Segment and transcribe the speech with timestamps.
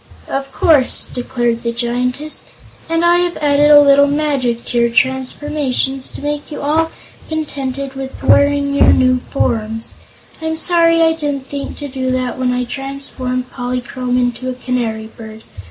[0.27, 2.41] "Of course," declared the Giantess;
[2.89, 6.89] "and I have added a little magic to your transformations to make you all
[7.29, 9.93] contented with wearing your new forms.
[10.41, 15.05] I'm sorry I didn't think to do that when I transformed Polychrome into a Canary
[15.05, 15.43] Bird.